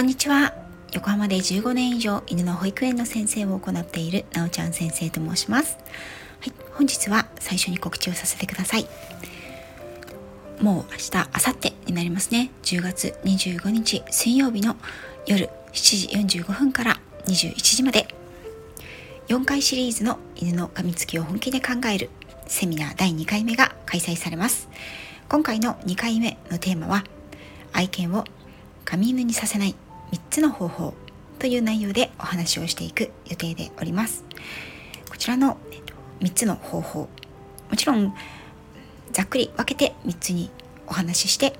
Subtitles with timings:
[0.00, 0.54] こんにちは。
[0.94, 5.76] 横浜で15年以上犬の保育園の先生を行っているなおちゃん先生と申します。
[6.40, 8.86] はい本日は最初に告知をさせてください。
[10.58, 12.50] もう明日明後日になりますね。
[12.62, 14.74] 10月25日水曜日の
[15.26, 18.08] 夜7時45分から21時まで。
[19.28, 22.08] 4回シリーズの犬の噛みつきを本気で考える
[22.46, 24.70] セミナー第2回目が開催されます。
[25.28, 27.04] 今回の2回目のテーマは
[27.74, 28.24] 愛犬を
[28.86, 29.74] 噛み犬にさせない。
[30.12, 30.94] 3つの方法
[31.38, 34.24] という内容でお話をしていく予定でおります。
[35.08, 35.56] こちらの
[36.20, 37.08] 3つの方法。
[37.70, 38.14] もちろん
[39.12, 40.50] ざっくり分けて3つに
[40.86, 41.54] お話しして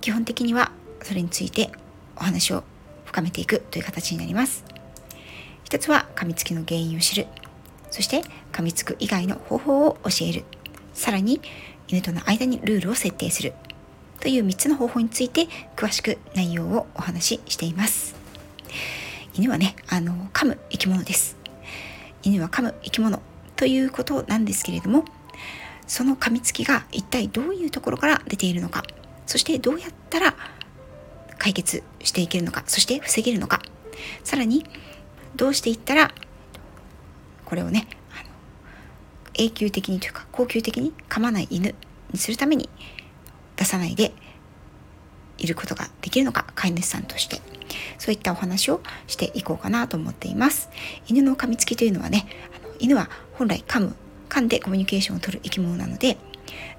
[0.00, 1.70] 基本的にはそれについて
[2.16, 2.64] お話を
[3.04, 4.64] 深めていくという形になります。
[5.64, 7.26] 一つは噛みつきの原因を知る。
[7.90, 8.22] そして
[8.52, 10.44] 噛みつく以外の方法を教える。
[10.94, 11.40] さらに
[11.88, 13.52] 犬との間にルールを設定する。
[14.22, 18.14] という3つの方法について詳しく内容をお話ししています。
[19.34, 21.36] 犬はねあの噛む生き物です。
[22.22, 23.20] 犬は噛む生き物
[23.56, 25.04] ということなんですけれども
[25.88, 28.84] その噛みつきが一体どういうところから出ているのか
[29.26, 30.36] そしてどうやったら
[31.38, 33.60] 解決していけるのかそして防げるのか
[34.22, 34.64] さらに
[35.34, 36.14] どうしていったら
[37.44, 37.88] これをね
[39.34, 41.74] 永久的にというか恒久的に噛まない犬
[42.12, 42.68] にするために
[43.62, 44.12] 出さないで
[45.38, 47.40] いることができるのか飼い主さんとして。
[47.98, 50.68] そういったお話をしていこうかなと思っています。
[51.08, 52.26] 犬の噛みつきというのはね
[52.62, 53.94] あの犬は本来噛む
[54.28, 56.18] 噛んでコミュニケーションをとる生き物なので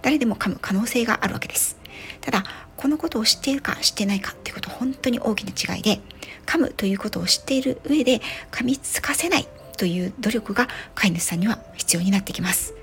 [0.01, 1.77] 誰でも噛む可能性があるわけです。
[2.21, 2.43] ただ
[2.75, 6.01] このことを知っているか知ってないかっていうこと本当に大きな違いで
[6.45, 9.47] 噛むということを知っている上で噛みつかせない
[9.77, 12.73] という努力が飼い主さんには必要になってきます。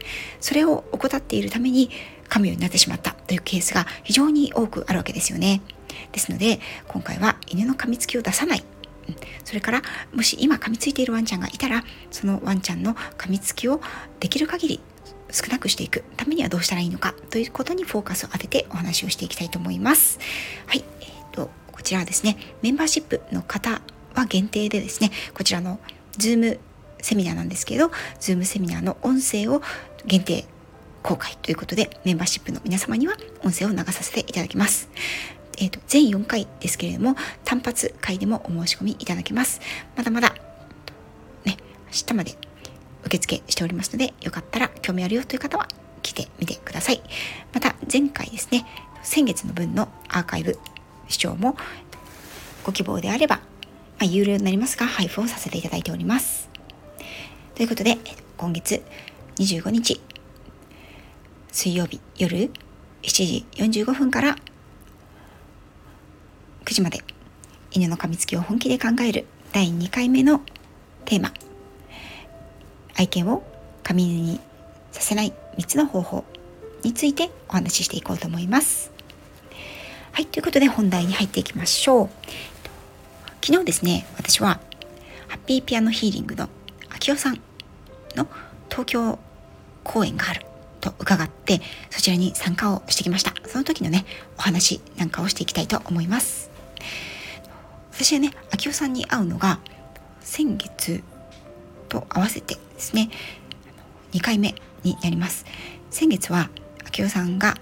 [0.41, 1.91] それを怠っているために
[2.31, 5.61] 噛むようになってしまったというケースが非常に多くあるわけですよね。
[6.13, 8.65] ですので今回は犬の噛みつきを出さない
[9.45, 9.83] それから
[10.15, 13.81] もし今噛みついているワンちゃんがいたらそのワンちゃんの噛みつきを
[14.21, 14.81] できる限り
[15.33, 20.19] 少なくしていくためにはどうしたらいいのかということにフォーカスを当ててお話をしていきたいと思います。
[20.67, 23.81] はい、えーと、こちらはですねメンバーシップの方
[24.15, 25.79] は限定でですねこちらの
[26.19, 26.59] Zoom
[27.01, 27.91] セミナーなんですけど
[28.21, 29.63] Zoom セミナーの音声を
[30.05, 30.45] 限定
[31.03, 34.89] 公開ということで、メンバーシップの皆様には音声を流させていただきます。
[35.59, 39.61] えっ、ー、と、全4回ですけれども、単発回でもお申し込みいただけます。
[39.97, 40.35] まだまだ、
[41.45, 41.57] ね、
[41.87, 42.35] 明日まで
[43.05, 45.69] 受付しておりますので、よかったら興味あるよという方は
[46.03, 47.03] 来てみてください。
[47.53, 48.67] また、前回ですね、
[49.03, 50.59] 先月の分のアーカイブ
[51.09, 51.57] 視聴も
[52.65, 53.43] ご希望であれば、ま
[54.01, 56.49] あ、有料になりますが、配布をさせていただいております。
[57.55, 57.99] ということで、
[58.37, 58.83] 今月
[59.37, 60.01] 25日、
[61.53, 62.51] 水曜日夜7
[63.03, 64.37] 時45分から
[66.65, 67.01] 9時まで
[67.73, 70.41] 犬の噛みつきを本気で考える第2回目の
[71.05, 71.33] テーマ
[72.97, 73.43] 愛犬を
[73.83, 74.41] 噛み犬に
[74.93, 76.25] させない3つの方法
[76.83, 78.93] についてお話ししていこうと思います。
[80.13, 82.09] はい、ということで本題に入っていきましょう。
[83.45, 84.61] 昨日ですね、私は
[85.29, 86.49] ハッピーピアノヒーリングの
[86.91, 87.41] 秋代さん
[88.15, 88.29] の
[88.69, 89.19] 東京
[89.83, 90.47] 公演がある
[90.81, 91.61] と伺って
[91.91, 93.35] そちらに参加をしてきました。
[93.47, 94.05] その時のね
[94.39, 96.51] お話なんかをしていきたいと思います。
[97.93, 99.61] 私はね秋代さんに会うのが
[100.21, 101.03] 先月
[101.89, 103.11] と合わせてですね
[104.13, 105.45] 2回目になります。
[105.91, 106.51] 先月は
[106.87, 107.57] 秋代さんが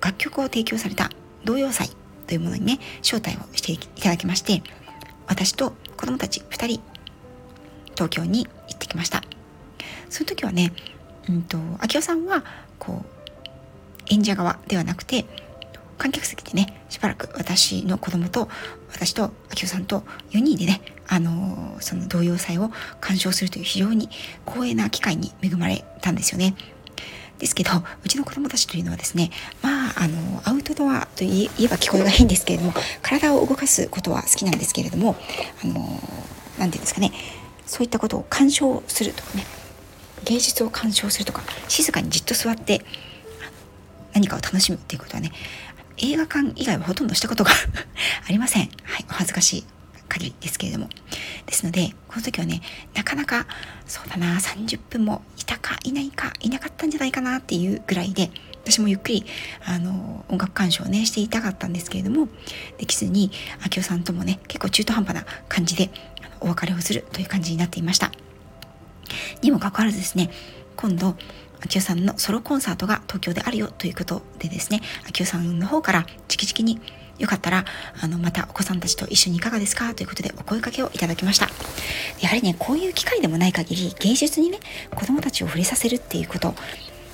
[0.00, 1.10] 楽曲を提供された
[1.44, 1.90] 童謡祭
[2.26, 4.62] というものにね招待をしていただきまして
[5.26, 6.80] 私と子供たち2人
[7.94, 9.22] 東京に行ってきました。
[10.08, 10.72] その時はね
[11.28, 12.44] うんと明夫さんは
[12.78, 13.22] こう
[14.10, 15.24] 演者側ではなくて
[15.98, 18.48] 観客席でねしばらく私の子供と
[18.92, 19.28] 私と明
[19.64, 20.00] 夫さんと
[20.30, 24.08] 4人でねあのその童謡祭を鑑賞するという非常に
[24.46, 26.54] 光栄な機会に恵まれたんですよね。
[27.38, 27.70] ですけど
[28.04, 29.30] うちの子供たちというのはですね
[29.62, 32.72] まああのアウトドアといえば聞こえが変ですけれども
[33.02, 35.16] 体を動かすことは好きなんですけれども
[35.62, 35.98] あの何て
[36.58, 37.12] 言うんですかね
[37.66, 39.44] そういったことを鑑賞するとかね
[40.32, 42.82] 芸術を鑑賞するとか静かにじっと座って
[44.14, 45.30] 何かを楽しむっていうことはね
[45.98, 47.50] 映画館以外はほとんどしたことが
[48.26, 49.64] ありませんはいお恥ずかしい
[50.08, 50.88] 限りですけれども
[51.44, 52.62] ですのでこの時はね
[52.94, 53.46] なかなか
[53.86, 58.30] そうだな30分もいたかいないかいなかったんじゃないかなっていうぐらいで
[58.64, 59.26] 私もゆっくり
[59.66, 62.28] あの音楽鑑賞をねしていたかったんですけれども
[62.78, 63.30] できずに
[63.60, 65.90] 明夫さんともね結構中途半端な感じで
[66.40, 68.12] お別れをするという感じになっていました。
[69.42, 70.30] にもかかわらずですね
[70.76, 71.16] 今度
[71.60, 76.80] 秋代さんのソロコンサートが東京であるよということでですね秋代さんの方からチキチキに
[77.18, 77.64] よかったら
[78.00, 81.48] あのまたお子さんたちと一緒にいかがですかということでお声かけをいただきました。
[82.20, 84.58] やはりねこういう機会でもない限り芸術にね
[84.94, 86.54] 子供たちを触れさせるっていうこと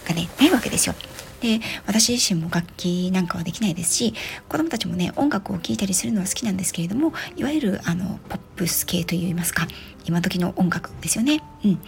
[0.06, 0.94] がねないわけですよ。
[1.40, 4.14] で私自身も楽器なんかはできないですし
[4.48, 9.68] 子どもたちもね音楽を聴いたりするのは好きなんですけれどもいわゆるあのポップス系といいますか
[10.04, 11.42] 今時の音楽ですよね。
[11.64, 11.80] うん。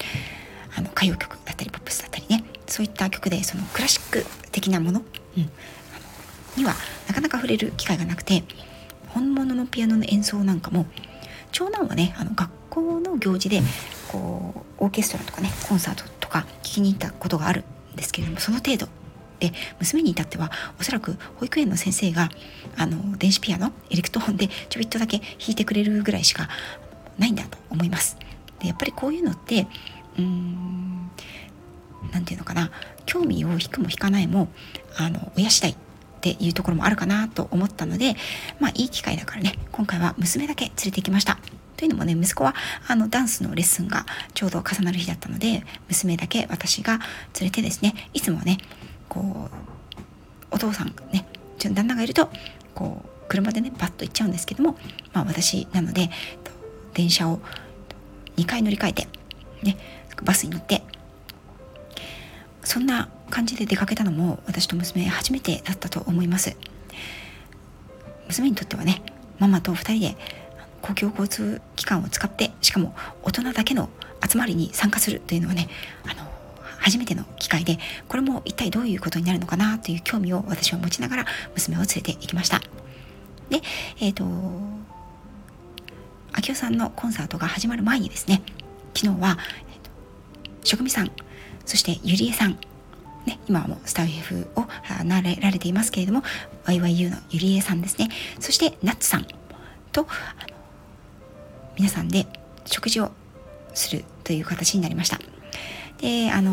[0.76, 2.44] あの歌謡曲だったりポップスだったりね。
[2.67, 5.00] そういった曲でそのクラシック的なもの、
[5.37, 5.50] うん、あの
[6.56, 6.75] には
[7.08, 8.44] なかなか触れる機会がなくて
[9.08, 10.87] 本物のピアノの演奏なんかも
[11.50, 13.61] 長男はねあの学校の行事で
[14.12, 18.87] こうオーケストラとかねコンサートとか聴きに行ったことがあるんですけれどもその程度
[19.40, 22.28] で娘に至ってはおそらく保育園の先生が
[22.76, 26.48] あの電子ピアノエレクトーンでちょびっとだけ弾いてくれるぐらいしか
[27.19, 28.16] ないんだと思います。
[28.60, 29.66] でやっぱりこういうのって
[30.16, 31.10] うーん
[32.12, 32.70] 何て言うのかな
[33.06, 34.48] 興味を引くも引かないも
[34.96, 35.76] あの親次第っ
[36.20, 38.14] ていうところもあるかなと思ったので
[38.58, 41.38] まあいい機会だからね今回は娘だけ連れてきました。
[41.76, 42.54] というのもね息子は
[42.88, 44.04] あのダンスのレッスンが
[44.34, 46.98] ちょうど重なる日だったので娘だけ私が
[47.40, 48.58] 連れてですねいつもね
[49.11, 51.27] こうお父さんね
[51.59, 52.31] 旦那がいると
[52.75, 54.79] こう車でねバッと行っちゃうんですけども、
[55.12, 56.09] まあ、私なので
[56.95, 57.41] 電車を
[58.37, 59.09] 2回乗り換えて、
[59.62, 59.77] ね、
[60.25, 60.83] バスに乗って
[62.65, 66.57] そんな感じで出かけたのも私と娘初めてだったと思います。
[68.29, 69.03] 娘にとってはね
[69.39, 70.17] ママと2人で
[70.83, 73.91] 公共交通機関を使ってしかも大人だけの
[74.27, 75.69] 集まりに参加するというのはね
[76.05, 76.30] あの
[76.81, 77.79] 初めての機会で
[78.09, 82.61] これも一体どういうことになるのかなという興味を私は持ちながら娘を連れて行きました。
[83.50, 83.61] で
[84.00, 84.93] えっ、ー、と明
[86.53, 88.43] 夫さんのコンサートが始まる前にですね
[88.94, 89.37] 昨日は、
[89.69, 89.91] えーと、
[90.62, 91.11] 職味さん
[91.67, 92.59] そしてゆりえさん
[93.26, 94.67] ね、今はもうスタッフを
[95.05, 96.23] なれられていますけれども
[96.65, 98.09] YYU のゆりえさんですね。
[98.38, 99.26] そしてナッツさん
[99.93, 100.06] と
[101.76, 102.26] 皆さんで
[102.65, 103.11] 食事を
[103.75, 105.19] するという形になりました。
[106.00, 106.52] であの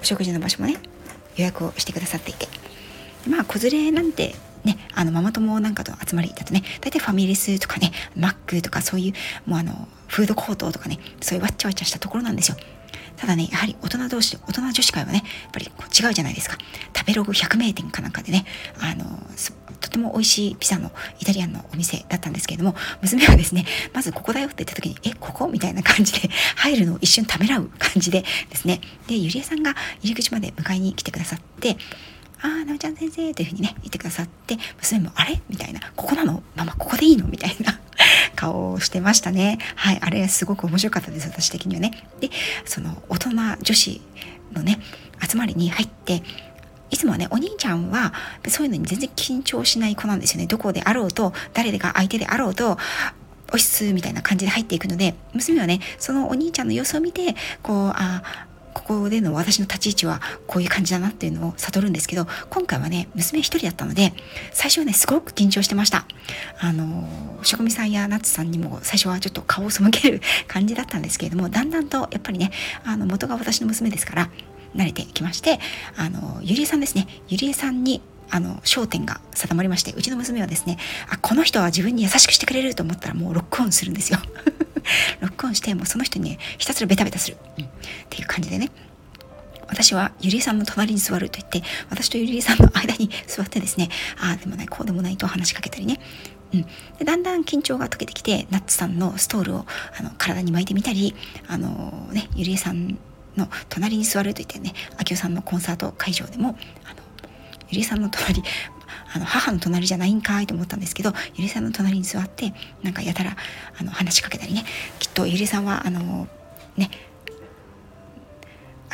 [0.00, 0.76] お食事の場所もね
[1.36, 2.48] 予約をしてくださっていて。
[3.28, 4.34] まあ子連れなんて
[4.64, 12.56] ね、あのママ友なんかと集まりだとね大体ファミレスとかねマックとかそういうもうあのフードコートとかねそういうわっちゃわちゃしたところなんですよ。
[13.16, 16.56] ただねやはり大人同士大人女子会はねやっぱりこう違うじゃないですか。
[16.96, 18.46] 食べログ100名店かなんかでね
[18.80, 19.04] あの
[19.94, 25.48] ても美味しいピザのイタリアンのお店だったんですけれども娘はですねまずここだよって言った時にえここ？
[25.48, 31.76] みたいな感じで 入るのを一瞬ためらう感じでですねでゆりえさんが入り口まで迎えに来てくださって
[32.42, 35.40] ああ、なおちゃん先生というふうにね、言ってくださって、娘も、あれ？
[35.48, 36.42] みたいな、ここなの？
[36.54, 37.26] ママ、ここでいいの？
[37.26, 37.80] みたいな
[38.36, 39.56] 顔をしてましたね。
[39.76, 42.06] はい、あれすごく面白かったです、私的にはね。
[42.20, 42.28] で、
[42.66, 43.30] その大人
[43.62, 44.02] 女子
[44.52, 44.78] のね、
[45.26, 46.22] 集まりに入って、
[46.94, 48.12] いつもね、お兄ちゃんは、
[48.48, 50.46] そういうのに全然緊張しない子なんですよね。
[50.46, 52.78] どこであろうと、誰が相手であろうと、
[53.52, 58.22] おしつみたいな感じで入っていくので、娘はね、そのお兄ちゃんの様子を見て、こう、あ
[58.74, 64.12] ここでの私の立ち位置はこういう感じだなっていうのを悟るんですけど今回はね娘一人だったので
[64.52, 66.04] 最初はねすごく緊張してました
[66.58, 67.08] あの
[67.42, 72.50] 職味さんやナッツさんにも最初はちょっと顔を背ける感じだったんですけれどもだんだんとやっぱりね
[72.84, 74.30] あの元が私の娘ですから
[74.74, 75.58] 慣れてきまして
[75.96, 77.06] あのゆりえさんですね。
[77.28, 78.00] ゆりえさんに
[78.30, 80.78] あの焦点が定まりましてうちの娘はですね
[81.08, 84.18] あこの人は自分に優しくしてくれると思ったらもうロックオンするんですよ。
[85.20, 87.68] ロックオンしてもうその人にねひたすらベタベタする、うん、っ
[88.10, 88.70] ていう感じでね。
[89.66, 93.88] 私はゆりえさんの隣に座ると言って私とゆりえさんの間に座ってですね
[94.18, 96.00] ああでもないこうでもないと話しかけたりね。
[96.52, 96.62] うん、
[96.98, 99.66] でだんだん緊張が解けてきてナッツさんのストールを
[99.98, 101.14] あの体に巻いてみたり
[101.48, 102.98] あのねゆりえさん
[103.36, 106.56] の隣に座ると言ってね明夫さんのコンサート会場でもあの
[107.70, 108.42] ゆりさんの隣
[109.14, 113.36] あの母の隣じゃないんかいと思ったんですけどゆりさんの隣に座ってなんかやたら
[113.78, 114.64] あの話しかけたりね
[114.98, 116.28] きっとゆりさんはあの
[116.76, 116.90] ね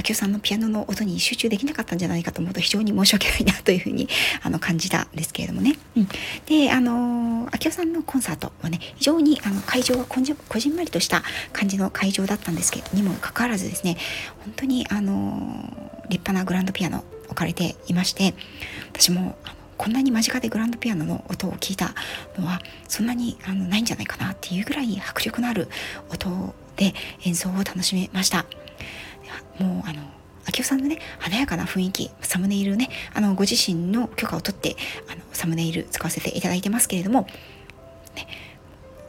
[0.00, 4.08] 明夫さんのピアノの音に集中できなかったんじゃないかと思うと非常に申し訳ないなというふうに
[4.42, 5.76] あの感じたんですけれどもね。
[5.96, 6.08] うん、
[6.46, 13.96] であの明夫さんのコンサートはね非常にあの会場がこじこじんまりとした感じの会場だったんですけどにもかかわらずですね
[14.44, 18.34] 本当にあの立派なグランドピアノ置かれていまして
[18.92, 21.94] 私もあのこんなに間近でグランドピアノの音を聞いた
[22.38, 25.68] のはそんなにあのないんじゃないかなっていうぐらい迫力のある
[26.10, 26.92] 音で
[27.24, 28.44] 演奏を楽しめました
[29.58, 30.02] もうあの
[30.48, 34.76] 明夫さんのね華やかな雰囲気サムネイルねあのご自身の許可を取って
[35.10, 37.22] あのサムネイル使わせていただいてますけれども、
[38.16, 38.26] ね、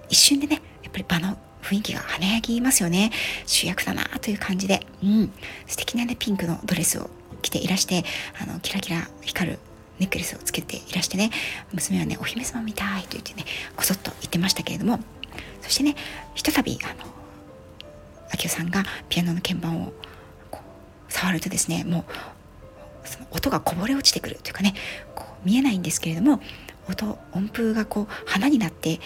[0.09, 3.11] 一瞬でねやっぱり場の雰囲気が華やぎますよね。
[3.45, 5.31] 主役だなという感じで、うん、
[5.67, 7.09] 素敵なねピンクのドレスを
[7.41, 8.03] 着ていらして
[8.41, 9.59] あのキラキラ光る
[9.99, 11.29] ネックレスをつけていらしてね
[11.73, 14.99] 娘はねお姫様みたいと言ってねこそっと言ってましたけれども
[15.61, 15.95] そしてね
[16.33, 17.09] ひとたびあの
[18.33, 19.93] 明夫さんがピアノの鍵盤を
[21.21, 21.99] 触るとですねも
[23.03, 24.73] うその音がこぼれ落ちてくるというかね
[25.13, 26.41] こう見えないんですけれども
[26.89, 28.99] 音音符がこう花になって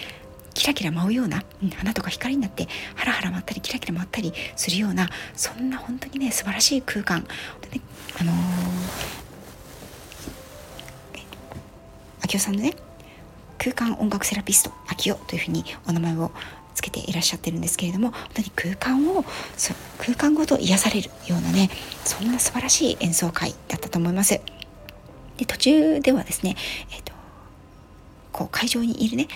[0.53, 7.19] キラキラ舞うような、うん、花とか光になってハラハラ舞ったりキラキラ舞ったりするようなそんな本当にね素晴らしい空間。
[7.21, 7.27] ね
[8.17, 8.35] あのー、
[12.21, 12.73] 秋夫さんのね
[13.57, 16.31] 空間音楽セラピスト秋代というふうにお名前を
[16.75, 19.25] つけていらっしゃってるんですけれども本当に空間を
[19.97, 21.69] 空間ごと癒されるようなね
[22.03, 24.39] そんな素晴らしい演奏会だったと思います。
[25.37, 26.55] で途中ではですね、
[26.91, 27.11] えーと、
[28.31, 29.27] こう会場にいるね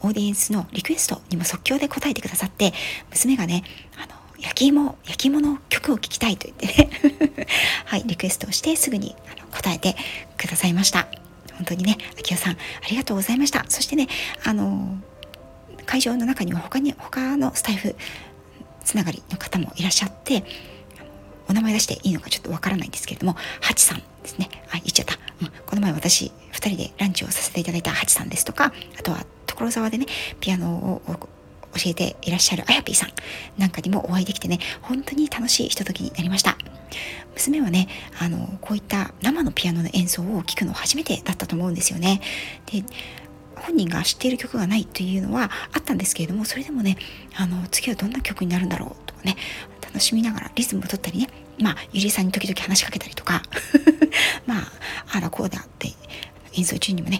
[0.00, 2.72] オーディエンスのリクエストにも即興で答えてくださって
[3.10, 3.64] 娘がね
[3.96, 6.90] あの焼き芋焼き芋の曲を聴きたいと言ってね
[7.84, 9.96] はいリクエストをしてすぐにあの答えて
[10.36, 11.08] くださいました
[11.56, 12.56] 本当にね秋代さんあ
[12.90, 14.08] りがとうございましたそしてね
[14.44, 14.98] あの
[15.86, 17.94] 会場の中には他に他のスタイフ
[18.84, 20.44] つながりの方もいらっしゃって
[21.48, 24.48] お名前出していいのかちょっとわからないんですけれどもハチさんですね。
[24.68, 30.06] あ言っちゃった、うん、この前私2人でランチをさせていただいたハチさんですとかあとは所沢でね
[30.40, 31.02] ピアノを
[31.74, 33.10] 教えていらっしゃるあやぴーさん
[33.58, 36.56] なんかにもお会いできてね本当に楽しいひとときになりました。
[37.34, 37.88] 娘はね
[38.18, 42.20] あのこういった生のピアノの演奏を聴くの初めてだったと思うんですよね。
[42.66, 42.82] で
[43.66, 46.96] 本人が知っている曲がないというのはあったんですけれどもそれでもね
[47.34, 49.36] あの次はどんな曲になるんだろうとかね
[49.82, 51.28] 楽しみながらリズムを取ったりね
[51.60, 53.42] まあゆりえさんに時々話しかけたりとか
[54.46, 54.72] まあ
[55.12, 55.92] あらこうだって
[56.54, 57.18] 演奏中にもね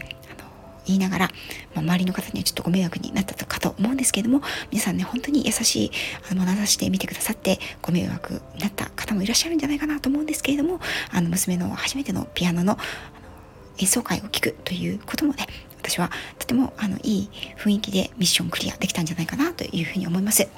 [0.86, 1.28] 言いながら、
[1.74, 5.90] まあ、周りの方にはちょっとご迷惑になったとかと思うんですけれども皆さんね本当に優しい
[6.30, 12.78] あの眼差しで見てくださってご迷惑になった方もいらっしゃるんじゃないかなと思うんですけれどもあの娘の初めてのピアノの
[13.78, 15.46] 演奏会を聴くということもね
[15.86, 20.48] 私はとてもあのいい雰囲気でミッションクリアできたんじゃないかなというふうに思います。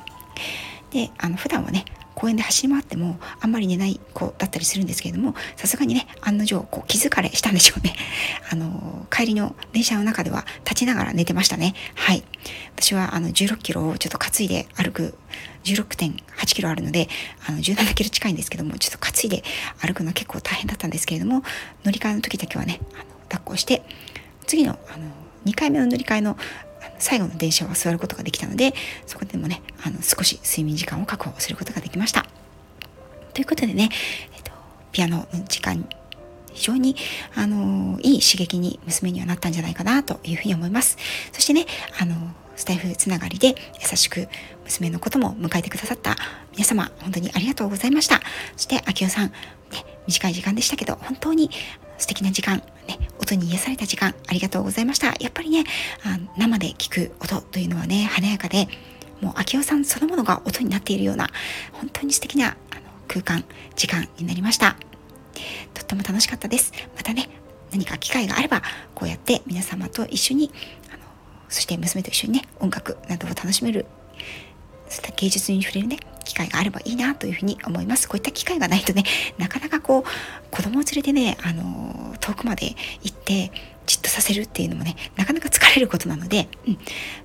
[0.91, 7.95] であの普段はね公園で走り回ってもあんまり寝ない子だったりするんですけれどもさすがにね案の定こう気疲れしたんでしょうね。
[8.51, 11.75] あの帰りの電車の中では立ちながら寝てましたね。
[11.95, 12.25] はい。
[12.75, 15.17] 私はあの16キロをちょっと担いで歩く
[15.65, 17.09] 16.8キロあるので
[17.47, 19.45] あの17キロ近いんですけどもちょっと担いで
[19.81, 21.43] 歩くのは結構大変だったんですけれども
[21.85, 23.83] 乗り換えの時だけはねあの抱っこして
[24.49, 25.05] 次のあの
[25.45, 26.37] 2回目の乗り換えの
[26.99, 28.75] 最後の電車は座ることができたので
[29.07, 32.27] そこでもねあの少し睡眠時間を確保することができました。
[33.35, 33.89] ということでね、
[34.35, 34.51] えっと、
[34.91, 35.89] ピアノの時間
[36.59, 36.97] 非常に、
[37.37, 40.99] あのいい刺激に娘にはなったんじゃないかなというふうに思います。
[41.33, 41.67] そしてね、
[42.01, 42.15] あの
[42.57, 44.29] スタイフつながりで優しく
[44.65, 46.17] 娘のことも迎えてくださった
[46.53, 48.21] 皆様、本当にありがとうございました。
[48.57, 49.35] そして、あきおさん、ね、
[50.09, 51.49] 短い時間でしたけど、本当に
[51.99, 55.09] 素敵な時間、ね、音に癒された時間、ありがとうございました。
[55.21, 55.65] やっぱりね、
[56.05, 58.69] あ生で聞く音というのはね、華やかで、
[59.21, 61.29] もう、あきおさんそのものが音になっているような、
[61.73, 63.45] 本当に素敵なあの空間、
[63.77, 64.77] 時間になりました。
[65.75, 66.73] とっても楽しかったです。
[66.97, 67.29] またね、
[67.73, 68.63] 何か機会があれば、
[68.95, 70.51] こうやって皆様と一緒に、
[70.93, 71.03] あの
[71.49, 73.87] そして娘と一緒にね、音楽などを楽しめる、
[74.89, 78.09] そういった芸術に触れるね、機会があればいいなというふうに思います。
[78.09, 79.03] こういった機会がないとね、
[79.39, 80.03] なかなかこう、
[80.51, 83.51] 子供を連れてね、あの、遠くまで行って、
[83.87, 86.79] じっとさせるっていうのもね、なかなか疲れることなので、うん。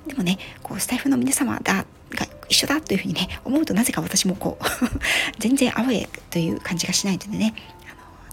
[0.08, 4.64] でもね、こう、スタイフの皆様だ、が一緒だというふうにね、思うとなぜか私もこう
[5.40, 7.54] 全然アウェーという感じがしないのでね、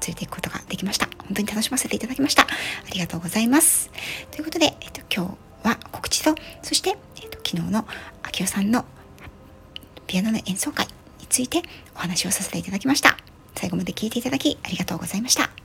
[0.07, 1.09] 連れていくことができました。
[1.19, 2.43] 本当に楽しませていただきました。
[2.43, 2.47] あ
[2.93, 3.91] りがとうございます。
[4.31, 7.87] ということで、えっと、今日は告知と、そして、えっと、昨日の
[8.23, 8.85] 秋代さんの
[10.11, 10.87] ピアノの演奏会
[11.21, 11.63] について
[11.95, 13.17] お話をさせていただきました。
[13.55, 15.60] 最後まで聞いていただきありがとうございました。